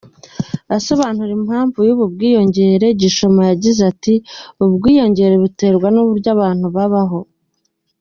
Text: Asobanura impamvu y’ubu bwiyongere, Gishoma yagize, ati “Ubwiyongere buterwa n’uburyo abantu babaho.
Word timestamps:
Asobanura 0.77 1.31
impamvu 1.39 1.77
y’ubu 1.87 2.05
bwiyongere, 2.13 2.87
Gishoma 3.01 3.41
yagize, 3.49 3.81
ati 3.91 4.13
“Ubwiyongere 4.63 5.35
buterwa 5.43 5.87
n’uburyo 5.91 6.29
abantu 6.35 6.65
babaho. 6.75 7.19